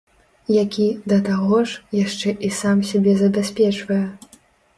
Які, 0.63 0.87
да 1.13 1.19
таго 1.27 1.59
ж, 1.73 1.83
яшчэ 1.99 2.33
і 2.49 2.51
сам 2.61 2.83
сябе 2.93 3.13
забяспечвае! 3.21 4.01